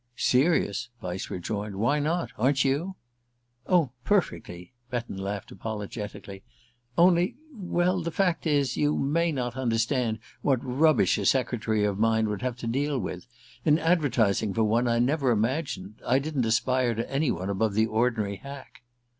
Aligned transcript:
"Serious?" 0.15 0.89
Vyse 1.03 1.29
rejoined. 1.29 1.75
"Why 1.75 1.99
not? 1.99 2.31
Aren't 2.35 2.65
you?" 2.65 2.95
"Oh, 3.67 3.91
perfectly." 4.03 4.73
Betton 4.89 5.15
laughed 5.15 5.51
apologetically. 5.51 6.41
"Only 6.97 7.35
well, 7.53 8.01
the 8.01 8.09
fact 8.09 8.47
is, 8.47 8.75
you 8.75 8.97
may 8.97 9.31
not 9.31 9.55
understand 9.55 10.17
what 10.41 10.57
rubbish 10.65 11.19
a 11.19 11.25
secretary 11.27 11.83
of 11.83 11.99
mine 11.99 12.29
would 12.29 12.41
have 12.41 12.57
to 12.57 12.65
deal 12.67 12.97
with. 12.97 13.27
In 13.63 13.77
advertising 13.77 14.55
for 14.55 14.63
one 14.63 14.87
I 14.87 14.97
never 14.97 15.29
imagined 15.29 16.01
I 16.03 16.17
didn't 16.17 16.47
aspire 16.47 16.95
to 16.95 17.07
any 17.07 17.29
one 17.29 17.51
above 17.51 17.75
the 17.75 17.85
ordinary 17.85 18.37
hack." 18.37 18.81